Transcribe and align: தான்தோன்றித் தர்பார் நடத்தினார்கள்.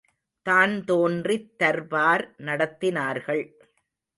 தான்தோன்றித் 0.45 1.51
தர்பார் 1.57 2.25
நடத்தினார்கள். 2.39 3.45